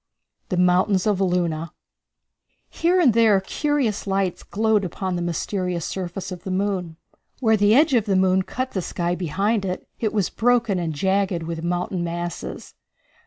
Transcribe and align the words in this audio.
The 0.49 0.57
Mountains 0.57 1.05
of 1.05 1.21
Luna. 1.21 1.73
Here 2.71 2.99
and 2.99 3.13
there 3.13 3.39
curious 3.39 4.07
lights 4.07 4.41
glowed 4.41 4.83
upon 4.83 5.15
the 5.15 5.21
mysterious 5.21 5.85
surface 5.85 6.31
of 6.31 6.43
the 6.43 6.49
moon. 6.49 6.97
Where 7.39 7.55
the 7.55 7.75
edge 7.75 7.93
of 7.93 8.05
the 8.05 8.15
moon 8.15 8.41
cut 8.41 8.71
the 8.71 8.81
sky 8.81 9.13
behind 9.13 9.63
it, 9.63 9.87
it 9.99 10.11
was 10.11 10.31
broken 10.31 10.79
and 10.79 10.91
jagged 10.95 11.43
with 11.43 11.63
mountain 11.63 12.03
masses. 12.03 12.73